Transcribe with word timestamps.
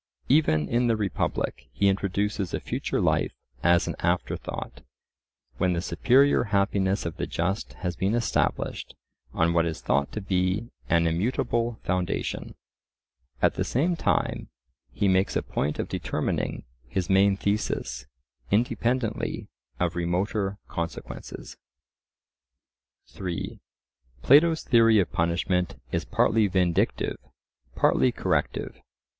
Even 0.29 0.67
in 0.67 0.87
the 0.87 0.95
Republic 0.97 1.67
he 1.71 1.87
introduces 1.87 2.55
a 2.55 2.59
future 2.59 2.99
life 2.99 3.33
as 3.61 3.85
an 3.87 3.95
afterthought, 3.99 4.81
when 5.59 5.73
the 5.73 5.79
superior 5.81 6.45
happiness 6.45 7.05
of 7.05 7.17
the 7.17 7.27
just 7.27 7.73
has 7.73 7.95
been 7.95 8.15
established 8.15 8.95
on 9.31 9.53
what 9.53 9.67
is 9.67 9.79
thought 9.79 10.11
to 10.11 10.19
be 10.19 10.71
an 10.89 11.05
immutable 11.05 11.79
foundation. 11.83 12.55
At 13.43 13.53
the 13.53 13.63
same 13.63 13.95
time 13.95 14.49
he 14.91 15.07
makes 15.07 15.35
a 15.35 15.43
point 15.43 15.77
of 15.77 15.87
determining 15.87 16.65
his 16.87 17.07
main 17.07 17.37
thesis 17.37 18.07
independently 18.49 19.49
of 19.79 19.95
remoter 19.95 20.57
consequences. 20.67 21.57
(3) 23.09 23.59
Plato's 24.23 24.63
theory 24.63 24.97
of 24.97 25.11
punishment 25.11 25.79
is 25.91 26.05
partly 26.05 26.47
vindictive, 26.47 27.17
partly 27.75 28.11
corrective. 28.11 28.81